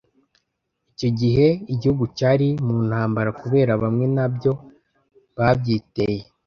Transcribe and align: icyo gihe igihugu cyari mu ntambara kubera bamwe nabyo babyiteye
icyo 0.93 1.09
gihe 1.19 1.47
igihugu 1.73 2.03
cyari 2.17 2.47
mu 2.65 2.77
ntambara 2.87 3.29
kubera 3.41 3.71
bamwe 3.81 4.05
nabyo 4.15 4.51
babyiteye 5.37 6.21